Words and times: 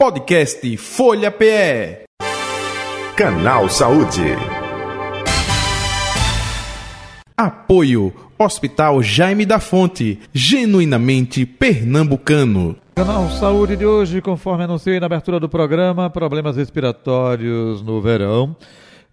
Podcast 0.00 0.76
Folha 0.76 1.28
PE. 1.28 2.04
Canal 3.16 3.68
Saúde. 3.68 4.22
Apoio 7.36 8.14
Hospital 8.38 9.02
Jaime 9.02 9.44
da 9.44 9.58
Fonte, 9.58 10.20
genuinamente 10.32 11.44
pernambucano. 11.44 12.76
Canal 12.94 13.28
Saúde 13.30 13.76
de 13.76 13.84
hoje, 13.84 14.22
conforme 14.22 14.62
anunciei 14.62 15.00
na 15.00 15.06
abertura 15.06 15.40
do 15.40 15.48
programa, 15.48 16.08
problemas 16.08 16.56
respiratórios 16.56 17.82
no 17.82 18.00
verão. 18.00 18.56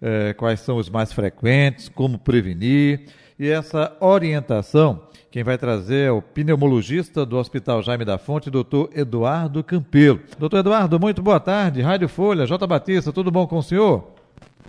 É, 0.00 0.34
quais 0.34 0.60
são 0.60 0.76
os 0.76 0.88
mais 0.88 1.12
frequentes, 1.12 1.88
como 1.88 2.16
prevenir 2.16 3.06
e 3.38 3.48
essa 3.48 3.96
orientação 4.00 5.02
quem 5.36 5.44
vai 5.44 5.58
trazer 5.58 6.06
é 6.06 6.10
o 6.10 6.22
pneumologista 6.22 7.26
do 7.26 7.36
Hospital 7.36 7.82
Jaime 7.82 8.06
da 8.06 8.16
Fonte, 8.16 8.48
doutor 8.48 8.88
Eduardo 8.94 9.62
Campelo. 9.62 10.18
Doutor 10.38 10.60
Eduardo, 10.60 10.98
muito 10.98 11.20
boa 11.20 11.38
tarde. 11.38 11.82
Rádio 11.82 12.08
Folha, 12.08 12.46
J. 12.46 12.66
Batista, 12.66 13.12
tudo 13.12 13.30
bom 13.30 13.46
com 13.46 13.58
o 13.58 13.62
senhor? 13.62 14.02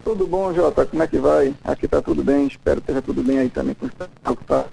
Tudo 0.03 0.27
bom, 0.27 0.53
Jota? 0.53 0.85
Como 0.85 1.02
é 1.02 1.07
que 1.07 1.20
vai? 1.20 1.53
Aqui 1.63 1.85
está 1.85 2.02
tudo 2.02 2.21
bem, 2.21 2.48
espero 2.48 2.81
que 2.81 2.91
esteja 2.91 3.02
tudo 3.02 3.23
bem 3.23 3.40
aí 3.40 3.49
também 3.49 3.76
com 3.76 3.85
o 3.85 4.35
que 4.35 4.41
está 4.41 4.66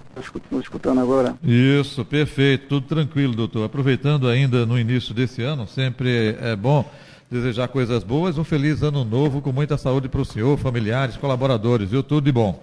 escutando 0.58 1.00
agora. 1.00 1.36
Isso, 1.44 2.04
perfeito, 2.04 2.66
tudo 2.66 2.88
tranquilo, 2.88 3.36
doutor. 3.36 3.64
Aproveitando 3.64 4.26
ainda 4.26 4.66
no 4.66 4.76
início 4.76 5.14
desse 5.14 5.42
ano, 5.42 5.64
sempre 5.68 6.36
é 6.40 6.56
bom 6.56 6.84
desejar 7.30 7.68
coisas 7.68 8.02
boas, 8.02 8.36
um 8.36 8.42
feliz 8.42 8.82
ano 8.82 9.04
novo 9.04 9.40
com 9.40 9.52
muita 9.52 9.78
saúde 9.78 10.08
para 10.08 10.20
o 10.20 10.24
senhor, 10.24 10.58
familiares, 10.58 11.16
colaboradores, 11.16 11.90
viu? 11.90 12.02
Tudo 12.02 12.24
de 12.24 12.32
bom. 12.32 12.60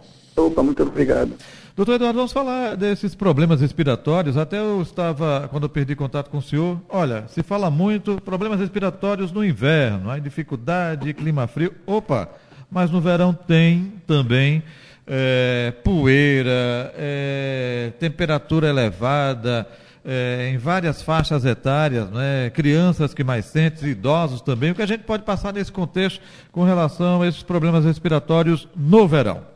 Opa, 0.48 0.64
muito 0.64 0.82
obrigado. 0.84 1.34
Doutor 1.76 1.96
Eduardo, 1.96 2.18
vamos 2.18 2.34
falar 2.34 2.76
desses 2.76 3.16
problemas 3.16 3.62
respiratórios. 3.62 4.36
Até 4.36 4.60
eu 4.60 4.82
estava, 4.82 5.48
quando 5.50 5.64
eu 5.64 5.70
perdi 5.70 5.96
contato 5.96 6.30
com 6.30 6.40
o 6.40 6.42
senhor, 6.42 6.80
olha, 6.90 7.26
se 7.28 7.42
fala 7.42 7.72
muito 7.72 8.20
problemas 8.22 8.60
respiratórios 8.60 9.32
no 9.32 9.44
inverno, 9.44 10.10
aí 10.10 10.20
dificuldade, 10.20 11.14
clima 11.14 11.48
frio. 11.48 11.74
Opa, 11.86 12.30
mas 12.70 12.92
no 12.92 13.00
verão 13.00 13.34
tem 13.34 13.94
também 14.06 14.64
é, 15.08 15.74
poeira, 15.84 16.94
é, 16.98 17.92
temperatura 18.00 18.68
elevada, 18.68 19.68
é, 20.04 20.52
em 20.54 20.58
várias 20.58 21.02
faixas 21.02 21.46
etárias, 21.46 22.10
né? 22.10 22.50
crianças 22.54 23.14
que 23.14 23.24
mais 23.24 23.46
sentem, 23.46 23.90
idosos 23.90 24.42
também. 24.42 24.72
O 24.72 24.76
que 24.76 24.82
a 24.82 24.88
gente 24.88 25.04
pode 25.04 25.24
passar 25.24 25.54
nesse 25.54 25.72
contexto 25.72 26.22
com 26.52 26.64
relação 26.64 27.22
a 27.22 27.28
esses 27.28 27.44
problemas 27.44 27.86
respiratórios 27.86 28.68
no 28.76 29.08
verão? 29.08 29.52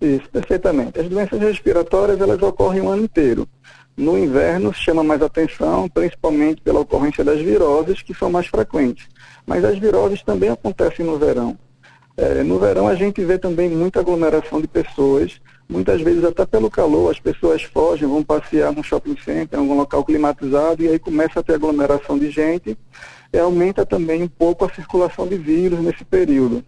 Isso, 0.00 0.28
perfeitamente. 0.30 1.00
As 1.00 1.08
doenças 1.08 1.40
respiratórias 1.40 2.20
elas 2.20 2.40
ocorrem 2.42 2.82
o 2.82 2.88
ano 2.88 3.04
inteiro. 3.04 3.48
No 3.96 4.18
inverno 4.18 4.74
chama 4.74 5.02
mais 5.02 5.22
atenção, 5.22 5.88
principalmente 5.88 6.60
pela 6.60 6.80
ocorrência 6.80 7.24
das 7.24 7.40
viroses, 7.40 8.02
que 8.02 8.12
são 8.12 8.30
mais 8.30 8.46
frequentes. 8.46 9.08
Mas 9.46 9.64
as 9.64 9.78
viroses 9.78 10.22
também 10.22 10.50
acontecem 10.50 11.04
no 11.04 11.18
verão. 11.18 11.58
É, 12.14 12.42
no 12.42 12.58
verão 12.58 12.88
a 12.88 12.94
gente 12.94 13.24
vê 13.24 13.38
também 13.38 13.70
muita 13.70 14.00
aglomeração 14.00 14.60
de 14.60 14.66
pessoas, 14.66 15.40
muitas 15.68 16.00
vezes 16.02 16.24
até 16.24 16.44
pelo 16.44 16.70
calor, 16.70 17.10
as 17.10 17.20
pessoas 17.20 17.62
fogem, 17.62 18.08
vão 18.08 18.22
passear 18.22 18.72
no 18.72 18.82
shopping 18.82 19.16
center, 19.22 19.58
em 19.58 19.62
algum 19.62 19.76
local 19.76 20.04
climatizado, 20.04 20.82
e 20.82 20.88
aí 20.88 20.98
começa 20.98 21.40
a 21.40 21.42
ter 21.42 21.54
aglomeração 21.54 22.18
de 22.18 22.30
gente, 22.30 22.76
e 23.32 23.38
aumenta 23.38 23.84
também 23.84 24.22
um 24.22 24.28
pouco 24.28 24.64
a 24.64 24.74
circulação 24.74 25.26
de 25.26 25.36
vírus 25.36 25.80
nesse 25.80 26.04
período. 26.04 26.62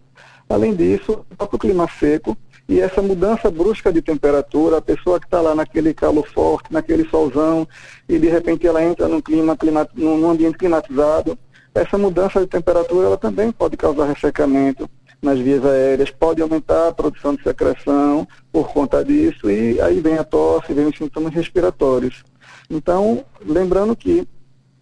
Além 0.47 0.75
disso, 0.75 1.25
o 1.31 1.35
próprio 1.35 1.59
clima 1.59 1.87
seco 1.99 2.35
e 2.69 2.79
essa 2.79 3.01
mudança 3.01 3.49
brusca 3.49 3.91
de 3.91 3.99
temperatura, 3.99 4.77
a 4.77 4.81
pessoa 4.81 5.19
que 5.19 5.25
está 5.25 5.41
lá 5.41 5.55
naquele 5.55 5.91
calor 5.91 6.27
forte, 6.27 6.71
naquele 6.71 7.03
solzão, 7.09 7.67
e 8.07 8.19
de 8.19 8.27
repente 8.27 8.67
ela 8.67 8.83
entra 8.83 9.07
num, 9.07 9.19
clima, 9.19 9.57
clima, 9.57 9.89
num 9.95 10.29
ambiente 10.29 10.59
climatizado, 10.59 11.35
essa 11.73 11.97
mudança 11.97 12.39
de 12.39 12.45
temperatura 12.45 13.07
ela 13.07 13.17
também 13.17 13.51
pode 13.51 13.75
causar 13.75 14.05
ressecamento 14.05 14.87
nas 15.19 15.39
vias 15.39 15.65
aéreas, 15.65 16.11
pode 16.11 16.43
aumentar 16.43 16.89
a 16.89 16.91
produção 16.93 17.33
de 17.33 17.41
secreção 17.41 18.27
por 18.51 18.71
conta 18.71 19.03
disso, 19.03 19.49
e 19.49 19.81
aí 19.81 19.99
vem 19.99 20.19
a 20.19 20.23
tosse, 20.23 20.71
vem 20.71 20.85
os 20.85 20.95
sintomas 20.95 21.33
respiratórios. 21.33 22.23
Então, 22.69 23.25
lembrando 23.43 23.95
que 23.95 24.27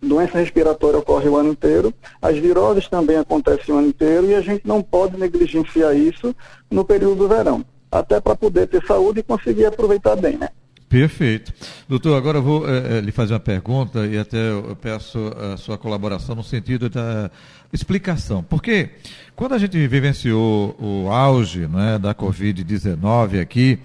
doença 0.02 0.40
respiratória 0.40 1.00
ocorre 1.00 1.30
o 1.30 1.38
ano 1.38 1.52
inteiro, 1.52 1.94
as 2.22 2.38
viroses 2.38 2.90
também 2.90 3.16
acontecem 3.16 3.74
o 3.74 3.78
ano 3.78 3.88
inteiro 3.88 4.28
e 4.28 4.36
a 4.36 4.42
gente 4.42 4.68
não 4.68 4.84
pode 4.84 5.18
negligenciar 5.18 5.96
isso 5.96 6.36
no 6.70 6.84
período 6.84 7.16
do 7.16 7.30
verão 7.30 7.64
até 7.92 8.20
para 8.20 8.36
poder 8.36 8.68
ter 8.68 8.86
saúde 8.86 9.20
e 9.22 9.24
conseguir 9.24 9.66
aproveitar 9.66 10.16
bem, 10.16 10.38
né? 10.38 10.50
Perfeito. 10.90 11.54
Doutor, 11.88 12.16
agora 12.16 12.38
eu 12.38 12.44
vou 12.44 12.70
é, 12.70 13.02
lhe 13.02 13.12
fazer 13.12 13.34
uma 13.34 13.42
pergunta 13.42 14.08
e 14.08 14.18
até 14.18 14.52
eu 14.52 14.78
peço 14.82 15.20
a 15.54 15.58
sua 15.58 15.78
colaboração 15.78 16.34
no 16.34 16.44
sentido 16.44 16.90
da 16.90 17.30
explicação. 17.74 18.42
Porque 18.42 18.92
quando 19.36 19.54
a 19.54 19.58
gente 19.58 19.86
vivenciou 19.86 20.78
o 20.80 21.12
auge 21.12 21.68
né, 21.68 22.00
da 22.00 22.16
Covid-19 22.16 23.42
aqui, 23.42 23.80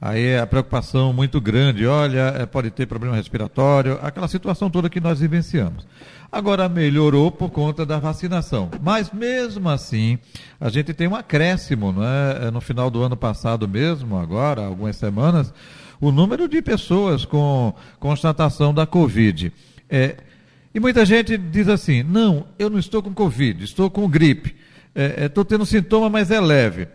aí 0.00 0.24
é 0.26 0.40
a 0.40 0.46
preocupação 0.48 1.12
muito 1.12 1.40
grande, 1.40 1.86
olha, 1.86 2.34
é, 2.36 2.44
pode 2.44 2.72
ter 2.72 2.86
problema 2.86 3.14
respiratório, 3.14 3.96
aquela 4.02 4.26
situação 4.26 4.68
toda 4.68 4.90
que 4.90 5.00
nós 5.00 5.20
vivenciamos. 5.20 5.86
Agora 6.30 6.68
melhorou 6.68 7.30
por 7.30 7.50
conta 7.50 7.86
da 7.86 7.98
vacinação. 8.00 8.68
Mas 8.82 9.12
mesmo 9.12 9.68
assim, 9.68 10.18
a 10.60 10.68
gente 10.68 10.92
tem 10.92 11.06
um 11.08 11.14
acréscimo, 11.14 11.92
não 11.92 12.04
é? 12.04 12.50
No 12.50 12.60
final 12.60 12.90
do 12.90 13.02
ano 13.02 13.16
passado 13.16 13.66
mesmo, 13.66 14.18
agora, 14.18 14.66
algumas 14.66 14.96
semanas, 14.96 15.54
o 16.00 16.10
número 16.12 16.48
de 16.48 16.62
pessoas 16.62 17.24
com 17.24 17.74
constatação 17.98 18.72
da 18.72 18.86
Covid. 18.86 19.52
É, 19.88 20.16
e 20.74 20.80
muita 20.80 21.04
gente 21.04 21.36
diz 21.36 21.68
assim: 21.68 22.02
não, 22.02 22.46
eu 22.58 22.70
não 22.70 22.78
estou 22.78 23.02
com 23.02 23.12
Covid, 23.12 23.64
estou 23.64 23.90
com 23.90 24.08
gripe. 24.08 24.54
Estou 24.94 25.42
é, 25.42 25.46
é, 25.46 25.48
tendo 25.48 25.66
sintoma, 25.66 26.08
mas 26.08 26.30
é 26.30 26.40
leve. 26.40 26.88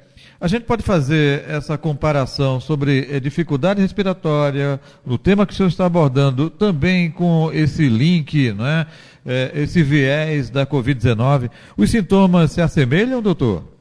A 0.44 0.48
gente 0.48 0.64
pode 0.64 0.84
fazer 0.84 1.46
essa 1.48 1.78
comparação 1.78 2.60
sobre 2.60 3.08
eh, 3.10 3.18
dificuldade 3.18 3.80
respiratória, 3.80 4.78
no 5.06 5.18
tema 5.18 5.46
que 5.46 5.54
o 5.54 5.56
senhor 5.56 5.70
está 5.70 5.86
abordando, 5.86 6.50
também 6.50 7.10
com 7.10 7.50
esse 7.54 7.88
link, 7.88 8.52
não 8.52 8.68
é? 8.68 8.86
Eh, 9.26 9.52
esse 9.56 9.82
viés 9.82 10.50
da 10.50 10.66
Covid-19. 10.66 11.50
Os 11.78 11.90
sintomas 11.90 12.52
se 12.52 12.60
assemelham, 12.60 13.22
doutor? 13.22 13.73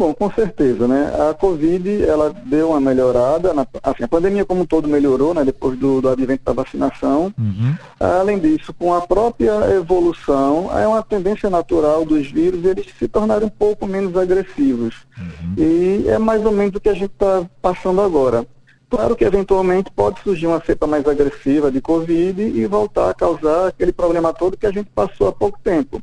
Bom, 0.00 0.14
com 0.14 0.30
certeza, 0.30 0.88
né? 0.88 1.12
A 1.28 1.34
Covid, 1.34 2.06
ela 2.06 2.32
deu 2.46 2.70
uma 2.70 2.80
melhorada, 2.80 3.52
na, 3.52 3.66
assim, 3.82 4.02
a 4.02 4.08
pandemia 4.08 4.46
como 4.46 4.62
um 4.62 4.64
todo 4.64 4.88
melhorou, 4.88 5.34
né? 5.34 5.44
Depois 5.44 5.78
do, 5.78 6.00
do 6.00 6.08
advento 6.08 6.42
da 6.42 6.54
vacinação. 6.54 7.30
Uhum. 7.38 7.76
Além 8.00 8.38
disso, 8.38 8.72
com 8.72 8.94
a 8.94 9.02
própria 9.02 9.52
evolução, 9.76 10.70
é 10.74 10.88
uma 10.88 11.02
tendência 11.02 11.50
natural 11.50 12.06
dos 12.06 12.30
vírus 12.30 12.64
eles 12.64 12.86
se 12.98 13.06
tornarem 13.08 13.46
um 13.46 13.50
pouco 13.50 13.86
menos 13.86 14.16
agressivos. 14.16 14.94
Uhum. 15.18 15.54
E 15.58 16.08
é 16.08 16.18
mais 16.18 16.46
ou 16.46 16.52
menos 16.52 16.74
o 16.76 16.80
que 16.80 16.88
a 16.88 16.94
gente 16.94 17.12
está 17.12 17.44
passando 17.60 18.00
agora. 18.00 18.46
Claro 18.88 19.14
que 19.14 19.24
eventualmente 19.24 19.90
pode 19.90 20.18
surgir 20.22 20.46
uma 20.46 20.64
cepa 20.64 20.86
mais 20.86 21.06
agressiva 21.06 21.70
de 21.70 21.82
Covid 21.82 22.40
e 22.40 22.66
voltar 22.66 23.10
a 23.10 23.14
causar 23.14 23.66
aquele 23.66 23.92
problema 23.92 24.32
todo 24.32 24.56
que 24.56 24.66
a 24.66 24.72
gente 24.72 24.88
passou 24.94 25.28
há 25.28 25.32
pouco 25.32 25.60
tempo. 25.62 26.02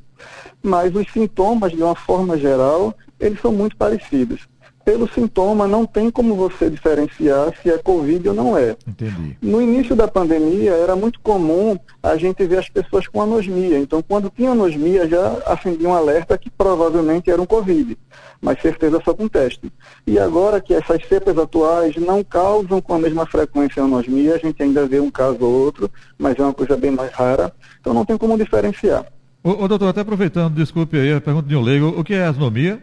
Mas 0.61 0.95
os 0.95 1.11
sintomas, 1.11 1.71
de 1.71 1.81
uma 1.81 1.95
forma 1.95 2.37
geral, 2.37 2.93
eles 3.19 3.39
são 3.41 3.51
muito 3.51 3.75
parecidos. 3.75 4.47
Pelo 4.87 5.05
sintoma, 5.09 5.67
não 5.67 5.85
tem 5.85 6.09
como 6.09 6.33
você 6.33 6.69
diferenciar 6.69 7.53
se 7.61 7.69
é 7.69 7.77
Covid 7.77 8.29
ou 8.29 8.33
não 8.33 8.57
é. 8.57 8.73
Entendi. 8.87 9.35
No 9.41 9.61
início 9.61 9.97
da 9.97 10.07
pandemia, 10.07 10.71
era 10.71 10.95
muito 10.95 11.19
comum 11.19 11.77
a 12.01 12.15
gente 12.15 12.45
ver 12.45 12.59
as 12.59 12.69
pessoas 12.69 13.05
com 13.05 13.21
anosmia. 13.21 13.77
Então, 13.79 14.01
quando 14.01 14.29
tinha 14.29 14.51
anosmia, 14.51 15.05
já 15.05 15.39
acendia 15.45 15.89
um 15.89 15.93
alerta 15.93 16.37
que 16.37 16.49
provavelmente 16.49 17.29
era 17.29 17.41
um 17.41 17.45
Covid. 17.45 17.97
Mas 18.39 18.61
certeza 18.61 19.01
só 19.03 19.13
com 19.13 19.27
teste. 19.27 19.69
E 20.05 20.17
agora 20.17 20.61
que 20.61 20.73
essas 20.73 21.05
cepas 21.05 21.37
atuais 21.37 21.97
não 21.97 22.23
causam 22.23 22.81
com 22.81 22.93
a 22.93 22.99
mesma 22.99 23.25
frequência 23.25 23.83
anosmia, 23.83 24.35
a 24.35 24.37
gente 24.37 24.63
ainda 24.63 24.87
vê 24.87 25.01
um 25.01 25.11
caso 25.11 25.39
ou 25.41 25.51
outro, 25.65 25.91
mas 26.17 26.39
é 26.39 26.43
uma 26.43 26.53
coisa 26.53 26.77
bem 26.77 26.91
mais 26.91 27.11
rara. 27.11 27.51
Então, 27.81 27.93
não 27.93 28.05
tem 28.05 28.17
como 28.17 28.37
diferenciar. 28.37 29.05
Ô, 29.43 29.65
ô 29.65 29.67
doutor, 29.67 29.89
até 29.89 29.99
aproveitando, 29.99 30.55
desculpe 30.55 30.97
aí 30.97 31.11
a 31.11 31.19
pergunta 31.19 31.49
de 31.49 31.57
um 31.57 31.61
leigo, 31.61 31.87
o 31.87 32.05
que 32.05 32.13
é 32.13 32.23
asnomia? 32.23 32.81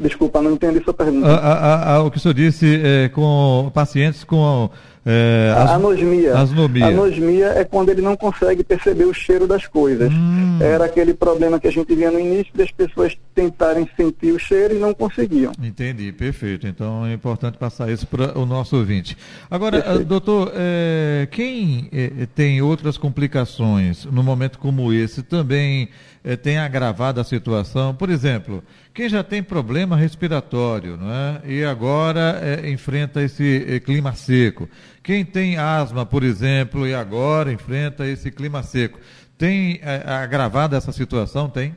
Desculpa, 0.00 0.40
não 0.40 0.52
entendi 0.52 0.82
sua 0.82 0.94
pergunta. 0.94 1.28
A, 1.28 1.34
a, 1.34 1.94
a, 1.96 2.02
o 2.02 2.10
que 2.10 2.16
o 2.16 2.20
senhor 2.20 2.32
disse 2.32 2.80
é, 2.82 3.08
com 3.10 3.70
pacientes 3.74 4.24
com. 4.24 4.70
É, 5.04 5.54
as... 5.56 5.70
anosmia. 5.70 6.36
anosmia. 6.36 6.86
Anosmia 6.86 7.46
é 7.56 7.64
quando 7.64 7.88
ele 7.88 8.02
não 8.02 8.16
consegue 8.16 8.62
perceber 8.62 9.04
o 9.04 9.14
cheiro 9.14 9.46
das 9.46 9.66
coisas. 9.66 10.12
Hum. 10.12 10.58
Era 10.60 10.84
aquele 10.84 11.14
problema 11.14 11.58
que 11.58 11.66
a 11.66 11.72
gente 11.72 11.94
via 11.94 12.10
no 12.10 12.20
início 12.20 12.52
das 12.54 12.70
pessoas 12.70 13.16
tentarem 13.34 13.88
sentir 13.96 14.32
o 14.32 14.38
cheiro 14.38 14.74
e 14.74 14.78
não 14.78 14.92
conseguiam. 14.92 15.52
Entendi, 15.62 16.12
perfeito. 16.12 16.66
Então 16.66 17.06
é 17.06 17.14
importante 17.14 17.56
passar 17.56 17.90
isso 17.90 18.06
para 18.06 18.38
o 18.38 18.44
nosso 18.44 18.76
ouvinte. 18.76 19.16
Agora, 19.50 19.80
perfeito. 19.80 20.04
doutor, 20.04 20.52
é, 20.54 21.26
quem 21.30 21.88
é, 21.92 22.26
tem 22.34 22.60
outras 22.60 22.98
complicações 22.98 24.04
no 24.04 24.22
momento 24.22 24.58
como 24.58 24.92
esse 24.92 25.22
também 25.22 25.88
é, 26.22 26.36
tem 26.36 26.58
agravado 26.58 27.20
a 27.20 27.24
situação? 27.24 27.94
Por 27.94 28.10
exemplo, 28.10 28.62
quem 28.92 29.08
já 29.08 29.22
tem 29.22 29.42
problema 29.42 29.96
respiratório, 29.96 30.96
não 30.96 31.10
é? 31.10 31.40
E 31.46 31.64
agora 31.64 32.38
é, 32.42 32.68
enfrenta 32.70 33.22
esse 33.22 33.64
é, 33.66 33.80
clima 33.80 34.12
seco. 34.14 34.68
Quem 35.02 35.24
tem 35.24 35.56
asma, 35.56 36.04
por 36.04 36.22
exemplo, 36.22 36.86
e 36.86 36.94
agora 36.94 37.52
enfrenta 37.52 38.06
esse 38.06 38.30
clima 38.30 38.62
seco. 38.62 38.98
tem 39.38 39.80
é, 39.82 40.02
agravado 40.06 40.76
essa 40.76 40.92
situação? 40.92 41.48
Tem? 41.48 41.74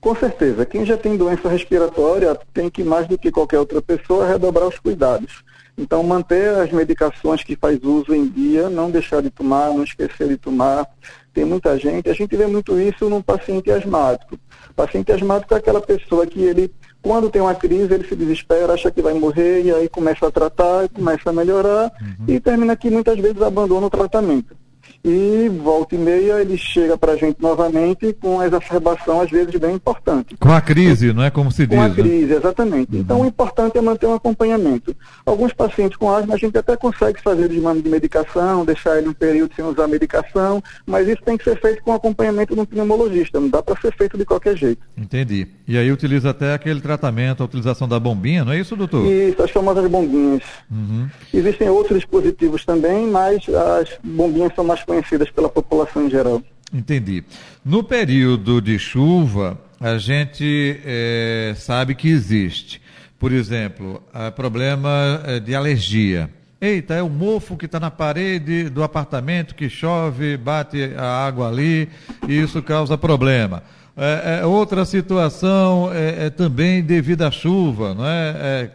Com 0.00 0.14
certeza. 0.14 0.64
Quem 0.64 0.86
já 0.86 0.96
tem 0.96 1.16
doença 1.16 1.48
respiratória 1.48 2.38
tem 2.54 2.70
que, 2.70 2.82
mais 2.82 3.06
do 3.06 3.18
que 3.18 3.30
qualquer 3.30 3.58
outra 3.58 3.82
pessoa, 3.82 4.26
redobrar 4.26 4.66
os 4.66 4.78
cuidados. 4.78 5.42
Então, 5.76 6.02
manter 6.02 6.54
as 6.58 6.70
medicações 6.70 7.42
que 7.42 7.56
faz 7.56 7.78
uso 7.82 8.14
em 8.14 8.28
dia, 8.28 8.68
não 8.68 8.90
deixar 8.90 9.22
de 9.22 9.30
tomar, 9.30 9.68
não 9.68 9.82
esquecer 9.82 10.28
de 10.28 10.36
tomar. 10.36 10.86
Tem 11.32 11.44
muita 11.44 11.78
gente, 11.78 12.08
a 12.08 12.12
gente 12.12 12.36
vê 12.36 12.46
muito 12.46 12.78
isso 12.78 13.08
no 13.08 13.22
paciente 13.22 13.70
asmático. 13.70 14.38
O 14.70 14.74
paciente 14.74 15.12
asmático 15.12 15.54
é 15.54 15.58
aquela 15.58 15.80
pessoa 15.80 16.26
que 16.26 16.40
ele, 16.40 16.72
quando 17.02 17.30
tem 17.30 17.40
uma 17.40 17.54
crise, 17.54 17.94
ele 17.94 18.06
se 18.06 18.14
desespera, 18.14 18.74
acha 18.74 18.90
que 18.90 19.00
vai 19.00 19.14
morrer, 19.14 19.62
e 19.62 19.72
aí 19.72 19.88
começa 19.88 20.26
a 20.26 20.30
tratar, 20.30 20.88
começa 20.88 21.30
a 21.30 21.32
melhorar, 21.32 21.90
uhum. 22.00 22.26
e 22.28 22.38
termina 22.38 22.76
que 22.76 22.90
muitas 22.90 23.18
vezes 23.18 23.40
abandona 23.40 23.86
o 23.86 23.90
tratamento 23.90 24.59
e 25.02 25.48
volta 25.48 25.94
e 25.94 25.98
meia 25.98 26.40
ele 26.40 26.58
chega 26.58 26.96
para 26.96 27.12
a 27.12 27.16
gente 27.16 27.40
novamente 27.40 28.12
com 28.20 28.34
uma 28.34 28.46
exacerbação, 28.46 29.20
às 29.20 29.30
vezes, 29.30 29.54
bem 29.56 29.74
importante. 29.74 30.36
Com 30.38 30.52
a 30.52 30.60
crise, 30.60 31.12
não 31.12 31.22
é 31.22 31.30
como 31.30 31.50
se 31.50 31.66
diz? 31.66 31.78
Com 31.78 31.84
a 31.84 31.88
né? 31.88 31.94
crise, 31.94 32.34
exatamente. 32.34 32.94
Uhum. 32.94 33.00
Então, 33.00 33.20
o 33.20 33.26
importante 33.26 33.78
é 33.78 33.80
manter 33.80 34.06
um 34.06 34.14
acompanhamento. 34.14 34.94
Alguns 35.24 35.52
pacientes 35.52 35.96
com 35.96 36.10
asma, 36.10 36.34
a 36.34 36.38
gente 36.38 36.56
até 36.56 36.76
consegue 36.76 37.20
fazer 37.22 37.48
desmame 37.48 37.82
de 37.82 37.88
medicação, 37.88 38.64
deixar 38.64 38.98
ele 38.98 39.08
um 39.08 39.12
período 39.14 39.54
sem 39.54 39.64
usar 39.64 39.86
medicação, 39.86 40.62
mas 40.86 41.08
isso 41.08 41.22
tem 41.24 41.36
que 41.36 41.44
ser 41.44 41.58
feito 41.60 41.82
com 41.82 41.92
acompanhamento 41.92 42.54
de 42.54 42.60
um 42.60 42.64
pneumologista, 42.64 43.40
não 43.40 43.48
dá 43.48 43.62
para 43.62 43.80
ser 43.80 43.92
feito 43.96 44.18
de 44.18 44.24
qualquer 44.24 44.56
jeito. 44.56 44.82
Entendi. 44.96 45.48
E 45.66 45.78
aí 45.78 45.90
utiliza 45.90 46.30
até 46.30 46.52
aquele 46.52 46.80
tratamento, 46.80 47.42
a 47.42 47.46
utilização 47.46 47.88
da 47.88 47.98
bombinha, 47.98 48.44
não 48.44 48.52
é 48.52 48.58
isso, 48.58 48.76
doutor? 48.76 49.06
Isso, 49.06 49.42
as 49.42 49.50
famosas 49.50 49.88
bombinhas. 49.90 50.42
Uhum. 50.70 51.08
Existem 51.32 51.68
outros 51.68 51.98
dispositivos 51.98 52.64
também, 52.64 53.06
mas 53.06 53.42
as 53.48 53.90
bombinhas 54.02 54.52
são 54.54 54.64
mais 54.64 54.82
conhecidas 54.90 55.30
pela 55.30 55.48
população 55.48 56.04
em 56.04 56.10
geral. 56.10 56.42
Entendi. 56.74 57.22
No 57.64 57.84
período 57.84 58.60
de 58.60 58.76
chuva, 58.76 59.56
a 59.80 59.96
gente 59.98 60.80
é, 60.84 61.54
sabe 61.56 61.94
que 61.94 62.08
existe, 62.08 62.82
por 63.16 63.30
exemplo, 63.30 64.02
problema 64.34 65.22
eh, 65.26 65.40
de 65.40 65.54
alergia. 65.54 66.30
Eita, 66.60 66.94
é 66.94 67.02
o 67.02 67.08
mofo 67.08 67.56
que 67.56 67.66
está 67.66 67.78
na 67.78 67.90
parede 67.90 68.68
do 68.70 68.82
apartamento 68.82 69.54
que 69.54 69.68
chove, 69.68 70.36
bate 70.36 70.92
a 70.96 71.26
água 71.26 71.48
ali 71.48 71.88
e 72.26 72.40
isso 72.40 72.62
causa 72.62 72.98
problema. 72.98 73.62
É, 73.96 74.40
é, 74.40 74.46
outra 74.46 74.84
situação 74.84 75.90
é, 75.92 76.26
é, 76.26 76.30
também 76.30 76.82
devido 76.82 77.22
à 77.22 77.30
chuva, 77.30 77.94
não 77.94 78.06
é? 78.06 78.34
é 78.36 78.70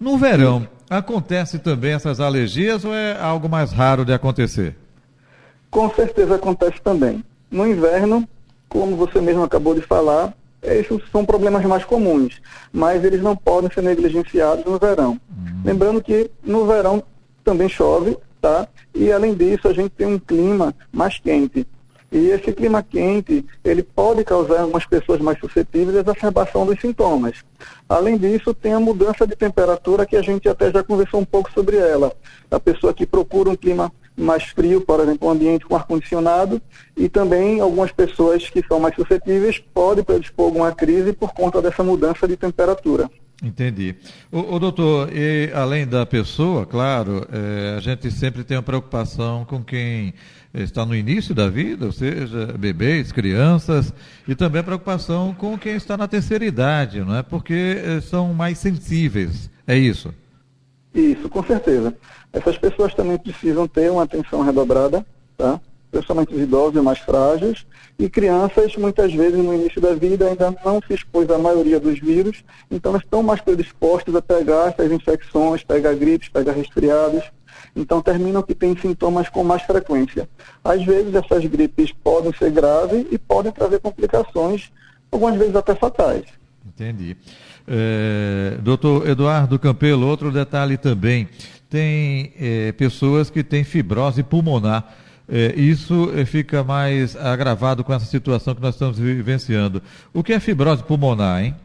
no 0.00 0.18
verão, 0.18 0.66
acontece 0.88 1.58
também 1.58 1.92
essas 1.92 2.20
alergias 2.20 2.84
ou 2.84 2.94
é 2.94 3.18
algo 3.20 3.48
mais 3.48 3.70
raro 3.70 4.04
de 4.04 4.12
acontecer? 4.12 4.81
Com 5.72 5.88
certeza 5.88 6.34
acontece 6.34 6.78
também. 6.82 7.24
No 7.50 7.66
inverno, 7.66 8.28
como 8.68 8.94
você 8.94 9.22
mesmo 9.22 9.42
acabou 9.42 9.74
de 9.74 9.80
falar, 9.80 10.34
esses 10.62 11.00
são 11.10 11.24
problemas 11.24 11.64
mais 11.64 11.82
comuns, 11.82 12.42
mas 12.70 13.02
eles 13.02 13.22
não 13.22 13.34
podem 13.34 13.70
ser 13.72 13.82
negligenciados 13.82 14.66
no 14.66 14.78
verão. 14.78 15.12
Uhum. 15.12 15.62
Lembrando 15.64 16.02
que 16.02 16.30
no 16.44 16.66
verão 16.66 17.02
também 17.42 17.70
chove, 17.70 18.18
tá? 18.38 18.68
E 18.94 19.10
além 19.10 19.34
disso, 19.34 19.66
a 19.66 19.72
gente 19.72 19.88
tem 19.92 20.06
um 20.06 20.18
clima 20.18 20.74
mais 20.92 21.18
quente. 21.18 21.66
E 22.12 22.28
esse 22.28 22.52
clima 22.52 22.82
quente, 22.82 23.42
ele 23.64 23.82
pode 23.82 24.22
causar 24.24 24.60
algumas 24.60 24.84
pessoas 24.84 25.22
mais 25.22 25.38
suscetíveis 25.38 25.96
a 25.96 26.00
exacerbação 26.00 26.66
dos 26.66 26.78
sintomas. 26.78 27.36
Além 27.88 28.18
disso, 28.18 28.52
tem 28.52 28.74
a 28.74 28.80
mudança 28.80 29.26
de 29.26 29.34
temperatura 29.34 30.04
que 30.04 30.16
a 30.16 30.22
gente 30.22 30.50
até 30.50 30.70
já 30.70 30.82
conversou 30.82 31.18
um 31.18 31.24
pouco 31.24 31.50
sobre 31.50 31.78
ela. 31.78 32.12
A 32.50 32.60
pessoa 32.60 32.92
que 32.92 33.06
procura 33.06 33.48
um 33.48 33.56
clima 33.56 33.90
mais 34.16 34.44
frio, 34.44 34.80
por 34.80 35.00
exemplo, 35.00 35.28
um 35.28 35.30
ambiente 35.30 35.64
com 35.64 35.74
ar-condicionado, 35.74 36.60
e 36.96 37.08
também 37.08 37.60
algumas 37.60 37.90
pessoas 37.92 38.48
que 38.48 38.64
são 38.66 38.78
mais 38.78 38.94
suscetíveis 38.94 39.58
podem 39.58 40.04
predispor 40.04 40.46
alguma 40.46 40.72
crise 40.72 41.12
por 41.12 41.32
conta 41.32 41.62
dessa 41.62 41.82
mudança 41.82 42.28
de 42.28 42.36
temperatura. 42.36 43.10
Entendi. 43.42 43.96
O, 44.30 44.54
o 44.54 44.58
doutor, 44.60 45.10
e 45.12 45.50
além 45.52 45.84
da 45.84 46.06
pessoa, 46.06 46.64
claro, 46.64 47.26
é, 47.32 47.74
a 47.76 47.80
gente 47.80 48.08
sempre 48.10 48.44
tem 48.44 48.56
uma 48.56 48.62
preocupação 48.62 49.44
com 49.44 49.64
quem 49.64 50.14
está 50.54 50.86
no 50.86 50.94
início 50.94 51.34
da 51.34 51.48
vida, 51.48 51.86
ou 51.86 51.92
seja, 51.92 52.54
bebês, 52.58 53.10
crianças, 53.10 53.92
e 54.28 54.34
também 54.36 54.60
a 54.60 54.64
preocupação 54.64 55.34
com 55.34 55.58
quem 55.58 55.74
está 55.74 55.96
na 55.96 56.06
terceira 56.06 56.44
idade, 56.44 57.00
não 57.00 57.16
é? 57.16 57.22
Porque 57.22 57.82
eh, 57.82 58.00
são 58.02 58.32
mais 58.32 58.58
sensíveis. 58.58 59.50
É 59.66 59.76
isso? 59.76 60.14
Isso, 60.94 61.28
com 61.28 61.42
certeza. 61.42 61.94
Essas 62.32 62.56
pessoas 62.56 62.94
também 62.94 63.18
precisam 63.18 63.68
ter 63.68 63.90
uma 63.90 64.04
atenção 64.04 64.42
redobrada, 64.42 65.04
tá? 65.36 65.60
principalmente 65.92 66.34
os 66.34 66.40
idosos 66.40 66.80
e 66.80 66.80
mais 66.80 66.98
frágeis, 66.98 67.66
e 67.98 68.08
crianças, 68.08 68.74
muitas 68.76 69.12
vezes, 69.12 69.38
no 69.38 69.54
início 69.54 69.80
da 69.80 69.94
vida, 69.94 70.26
ainda 70.26 70.50
não 70.64 70.80
se 70.86 70.94
expôs 70.94 71.28
à 71.28 71.36
maioria 71.36 71.78
dos 71.78 71.98
vírus, 72.00 72.42
então 72.70 72.96
estão 72.96 73.22
mais 73.22 73.42
predispostos 73.42 74.16
a 74.16 74.22
pegar 74.22 74.68
essas 74.68 74.90
infecções, 74.90 75.62
pegar 75.62 75.94
gripes, 75.94 76.30
pegar 76.30 76.52
resfriados, 76.52 77.22
então 77.76 78.00
terminam 78.00 78.42
que 78.42 78.54
têm 78.54 78.74
sintomas 78.76 79.28
com 79.28 79.44
mais 79.44 79.62
frequência. 79.62 80.26
Às 80.64 80.82
vezes 80.82 81.14
essas 81.14 81.44
gripes 81.44 81.92
podem 81.92 82.32
ser 82.32 82.50
graves 82.50 83.06
e 83.10 83.18
podem 83.18 83.52
trazer 83.52 83.78
complicações, 83.78 84.72
algumas 85.10 85.36
vezes 85.36 85.54
até 85.54 85.74
fatais. 85.74 86.24
Entendi. 86.66 87.16
É, 87.68 88.56
doutor 88.62 89.06
Eduardo 89.08 89.58
Campelo, 89.58 90.06
outro 90.06 90.32
detalhe 90.32 90.78
também, 90.78 91.28
tem 91.72 92.34
é, 92.38 92.70
pessoas 92.72 93.30
que 93.30 93.42
têm 93.42 93.64
fibrose 93.64 94.22
pulmonar. 94.22 94.94
É, 95.26 95.54
isso 95.56 96.12
é, 96.14 96.26
fica 96.26 96.62
mais 96.62 97.16
agravado 97.16 97.82
com 97.82 97.94
essa 97.94 98.04
situação 98.04 98.54
que 98.54 98.60
nós 98.60 98.74
estamos 98.74 98.98
vivenciando. 98.98 99.80
O 100.12 100.22
que 100.22 100.34
é 100.34 100.38
fibrose 100.38 100.82
pulmonar, 100.82 101.42
hein? 101.42 101.56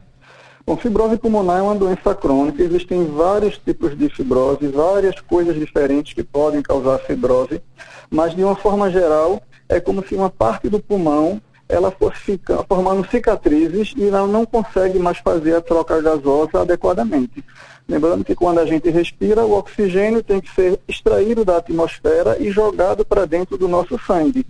Bom, 0.66 0.78
fibrose 0.78 1.18
pulmonar 1.18 1.60
é 1.60 1.62
uma 1.62 1.76
doença 1.76 2.16
crônica, 2.16 2.64
existem 2.64 3.06
vários 3.06 3.58
tipos 3.58 3.98
de 3.98 4.08
fibrose, 4.10 4.68
várias 4.68 5.20
coisas 5.20 5.56
diferentes 5.56 6.14
que 6.14 6.24
podem 6.24 6.62
causar 6.62 7.00
fibrose, 7.00 7.62
mas 8.10 8.34
de 8.34 8.44
uma 8.44 8.56
forma 8.56 8.90
geral 8.90 9.42
é 9.68 9.82
como 9.82 10.06
se 10.06 10.16
uma 10.16 10.30
parte 10.30 10.70
do 10.70 10.80
pulmão 10.80 11.42
ela 11.70 11.94
ficar, 12.14 12.64
formando 12.68 13.08
cicatrizes 13.10 13.94
e 13.96 14.08
ela 14.08 14.26
não 14.26 14.46
consegue 14.46 14.98
mais 15.00 15.18
fazer 15.18 15.56
a 15.56 15.62
troca 15.62 16.02
gasosa 16.02 16.62
adequadamente. 16.62 17.44
Lembrando 17.88 18.24
que 18.24 18.36
quando 18.36 18.60
a 18.60 18.66
gente 18.66 18.90
respira, 18.90 19.46
o 19.46 19.58
oxigênio 19.58 20.22
tem 20.22 20.42
que 20.42 20.54
ser 20.54 20.80
extraído 20.88 21.46
da 21.46 21.58
atmosfera 21.58 22.38
e 22.40 22.52
jogado 22.52 23.06
para 23.06 23.26
dentro 23.26 23.58
do 23.58 23.68
nosso 23.68 23.98
sangue. 24.06 24.46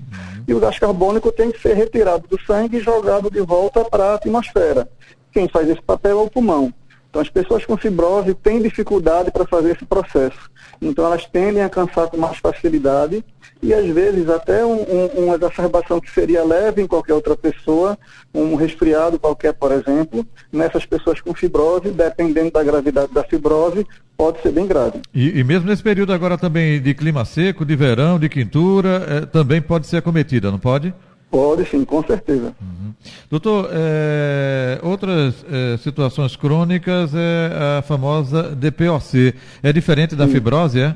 E 0.47 0.53
o 0.53 0.59
gás 0.59 0.79
carbônico 0.79 1.31
tem 1.31 1.51
que 1.51 1.61
ser 1.61 1.75
retirado 1.75 2.27
do 2.27 2.39
sangue 2.41 2.77
e 2.77 2.81
jogado 2.81 3.29
de 3.29 3.41
volta 3.41 3.85
para 3.85 4.05
a 4.05 4.15
atmosfera. 4.15 4.89
Quem 5.31 5.47
faz 5.47 5.69
esse 5.69 5.81
papel 5.81 6.19
é 6.19 6.23
o 6.23 6.29
pulmão. 6.29 6.73
Então, 7.09 7.21
as 7.21 7.29
pessoas 7.29 7.65
com 7.65 7.77
fibrose 7.77 8.33
têm 8.33 8.61
dificuldade 8.61 9.31
para 9.31 9.45
fazer 9.45 9.75
esse 9.75 9.85
processo. 9.85 10.49
Então, 10.81 11.05
elas 11.05 11.25
tendem 11.25 11.63
a 11.63 11.69
cansar 11.69 12.07
com 12.07 12.17
mais 12.17 12.37
facilidade 12.37 13.23
e, 13.61 13.73
às 13.73 13.85
vezes, 13.87 14.29
até 14.29 14.65
um, 14.65 14.81
um, 14.81 15.05
uma 15.25 15.35
exacerbação 15.35 15.99
que 15.99 16.11
seria 16.11 16.43
leve 16.43 16.81
em 16.81 16.87
qualquer 16.87 17.13
outra 17.13 17.35
pessoa, 17.35 17.97
um 18.33 18.55
resfriado 18.55 19.19
qualquer, 19.19 19.53
por 19.53 19.71
exemplo, 19.71 20.25
nessas 20.51 20.85
pessoas 20.85 21.19
com 21.21 21.33
fibrose, 21.33 21.89
dependendo 21.89 22.51
da 22.51 22.63
gravidade 22.63 23.13
da 23.13 23.23
fibrose, 23.23 23.85
pode 24.15 24.41
ser 24.41 24.51
bem 24.51 24.65
grave. 24.65 25.01
E, 25.13 25.39
e 25.39 25.43
mesmo 25.43 25.67
nesse 25.67 25.83
período 25.83 26.13
agora 26.13 26.37
também 26.37 26.81
de 26.81 26.93
clima 26.93 27.23
seco, 27.25 27.65
de 27.65 27.75
verão, 27.75 28.19
de 28.19 28.29
quintura, 28.29 29.05
é, 29.07 29.25
também 29.25 29.61
pode 29.61 29.87
ser 29.87 29.97
acometida, 29.97 30.51
não 30.51 30.59
pode? 30.59 30.93
Pode 31.29 31.65
sim, 31.69 31.83
com 31.83 32.01
certeza. 32.03 32.55
Uhum. 32.61 32.93
Doutor, 33.29 33.69
é, 33.71 34.79
outras 34.81 35.45
é, 35.49 35.77
situações 35.77 36.35
crônicas 36.35 37.11
é 37.13 37.77
a 37.79 37.81
famosa 37.81 38.55
DPOC. 38.55 39.35
É 39.61 39.73
diferente 39.73 40.15
da 40.15 40.25
sim. 40.25 40.31
fibrose, 40.31 40.79
é? 40.79 40.95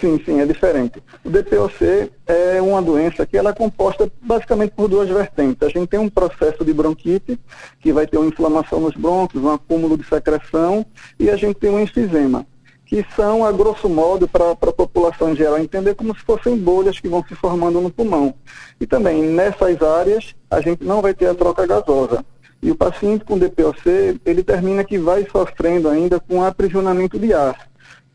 Sim, 0.00 0.20
sim, 0.24 0.40
é 0.40 0.46
diferente. 0.46 1.02
O 1.24 1.30
DPOC 1.30 2.10
é 2.26 2.62
uma 2.62 2.80
doença 2.80 3.26
que 3.26 3.36
ela 3.36 3.50
é 3.50 3.52
composta 3.52 4.10
basicamente 4.22 4.70
por 4.70 4.88
duas 4.88 5.08
vertentes. 5.08 5.62
A 5.62 5.68
gente 5.68 5.88
tem 5.88 5.98
um 5.98 6.08
processo 6.08 6.64
de 6.64 6.72
bronquite, 6.72 7.38
que 7.80 7.92
vai 7.92 8.06
ter 8.06 8.18
uma 8.18 8.28
inflamação 8.28 8.80
nos 8.80 8.94
brônquios, 8.94 9.42
um 9.42 9.50
acúmulo 9.50 9.98
de 9.98 10.06
secreção, 10.06 10.86
e 11.18 11.28
a 11.28 11.36
gente 11.36 11.56
tem 11.56 11.70
um 11.70 11.80
enfisema 11.80 12.46
que 12.92 13.06
são, 13.16 13.42
a 13.42 13.50
grosso 13.50 13.88
modo, 13.88 14.28
para 14.28 14.50
a 14.50 14.54
população 14.54 15.32
em 15.32 15.34
geral 15.34 15.58
entender, 15.58 15.94
como 15.94 16.14
se 16.14 16.22
fossem 16.22 16.58
bolhas 16.58 17.00
que 17.00 17.08
vão 17.08 17.24
se 17.26 17.34
formando 17.34 17.80
no 17.80 17.88
pulmão. 17.88 18.34
E 18.78 18.86
também, 18.86 19.22
nessas 19.22 19.80
áreas, 19.80 20.34
a 20.50 20.60
gente 20.60 20.84
não 20.84 21.00
vai 21.00 21.14
ter 21.14 21.26
a 21.26 21.34
troca 21.34 21.66
gasosa. 21.66 22.22
E 22.60 22.70
o 22.70 22.76
paciente 22.76 23.24
com 23.24 23.38
DPOC, 23.38 24.20
ele 24.26 24.44
termina 24.44 24.84
que 24.84 24.98
vai 24.98 25.26
sofrendo 25.32 25.88
ainda 25.88 26.20
com 26.20 26.44
aprisionamento 26.44 27.18
de 27.18 27.32
ar. 27.32 27.66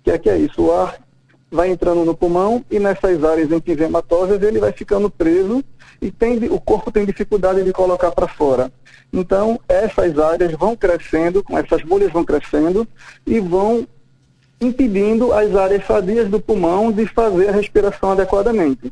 Que 0.03 0.11
é 0.11 0.17
que 0.19 0.29
é 0.29 0.37
isso? 0.37 0.61
O 0.61 0.71
ar 0.71 0.99
vai 1.49 1.71
entrando 1.71 2.05
no 2.05 2.15
pulmão 2.15 2.63
e 2.69 2.77
nessas 2.77 3.23
áreas 3.23 3.51
emfisematosas 3.51 4.43
ele 4.43 4.59
vai 4.59 4.73
ficando 4.73 5.09
preso 5.09 5.63
e 5.99 6.11
tem, 6.11 6.37
o 6.51 6.61
corpo 6.61 6.91
tem 6.91 7.03
dificuldade 7.03 7.63
de 7.63 7.73
colocar 7.73 8.11
para 8.11 8.27
fora. 8.27 8.71
Então, 9.11 9.59
essas 9.67 10.19
áreas 10.19 10.51
vão 10.51 10.75
crescendo, 10.75 11.43
essas 11.49 11.81
bolhas 11.81 12.11
vão 12.13 12.23
crescendo 12.23 12.87
e 13.25 13.39
vão 13.39 13.87
impedindo 14.59 15.31
as 15.33 15.55
áreas 15.55 15.85
sadias 15.85 16.29
do 16.29 16.39
pulmão 16.39 16.91
de 16.91 17.05
fazer 17.05 17.49
a 17.49 17.51
respiração 17.51 18.11
adequadamente. 18.11 18.91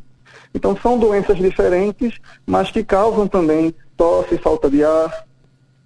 Então 0.53 0.77
são 0.81 0.97
doenças 0.97 1.37
diferentes, 1.37 2.13
mas 2.45 2.71
que 2.71 2.83
causam 2.83 3.27
também 3.27 3.73
tosse, 3.97 4.37
falta 4.37 4.69
de 4.69 4.83
ar. 4.83 5.25